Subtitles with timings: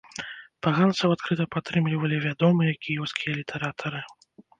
[0.67, 4.01] Паганцаў адкрыта падтрымлівалі вядомыя кіеўскія літаратары.